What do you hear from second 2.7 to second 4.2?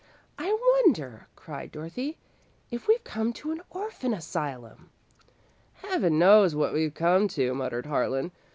"if we've come to an orphan